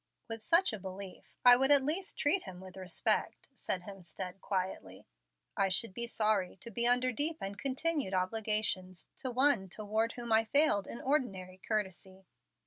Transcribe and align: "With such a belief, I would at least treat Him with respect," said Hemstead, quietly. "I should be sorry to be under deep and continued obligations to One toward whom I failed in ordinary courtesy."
"With 0.27 0.43
such 0.43 0.73
a 0.73 0.79
belief, 0.79 1.35
I 1.45 1.55
would 1.55 1.69
at 1.69 1.83
least 1.83 2.17
treat 2.17 2.41
Him 2.45 2.59
with 2.59 2.75
respect," 2.75 3.49
said 3.53 3.83
Hemstead, 3.83 4.41
quietly. 4.41 5.05
"I 5.55 5.69
should 5.69 5.93
be 5.93 6.07
sorry 6.07 6.55
to 6.61 6.71
be 6.71 6.87
under 6.87 7.11
deep 7.11 7.37
and 7.39 7.55
continued 7.55 8.15
obligations 8.15 9.09
to 9.17 9.29
One 9.29 9.69
toward 9.69 10.13
whom 10.13 10.31
I 10.33 10.43
failed 10.43 10.87
in 10.87 11.01
ordinary 11.01 11.59
courtesy." 11.59 12.25